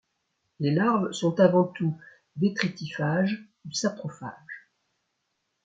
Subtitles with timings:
[0.59, 1.95] Les larves sont avant tout
[2.35, 4.71] détritiphages ou saprophages.